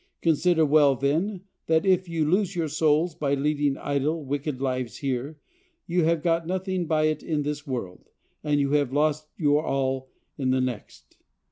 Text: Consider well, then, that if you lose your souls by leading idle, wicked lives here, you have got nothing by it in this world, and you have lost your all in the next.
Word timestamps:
Consider 0.23 0.65
well, 0.65 0.95
then, 0.95 1.41
that 1.67 1.85
if 1.85 2.09
you 2.09 2.25
lose 2.27 2.55
your 2.55 2.67
souls 2.67 3.13
by 3.13 3.35
leading 3.35 3.77
idle, 3.77 4.25
wicked 4.25 4.59
lives 4.59 4.97
here, 4.97 5.37
you 5.85 6.05
have 6.05 6.23
got 6.23 6.47
nothing 6.47 6.87
by 6.87 7.03
it 7.03 7.21
in 7.21 7.43
this 7.43 7.67
world, 7.67 8.09
and 8.43 8.59
you 8.59 8.71
have 8.71 8.91
lost 8.91 9.27
your 9.37 9.63
all 9.63 10.09
in 10.39 10.49
the 10.49 10.59
next. 10.59 11.17